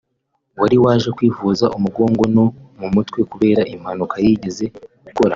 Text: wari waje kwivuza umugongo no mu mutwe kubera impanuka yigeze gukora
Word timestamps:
wari 0.59 0.77
waje 0.83 1.09
kwivuza 1.17 1.65
umugongo 1.77 2.23
no 2.35 2.45
mu 2.79 2.87
mutwe 2.93 3.19
kubera 3.31 3.61
impanuka 3.73 4.15
yigeze 4.25 4.65
gukora 5.05 5.29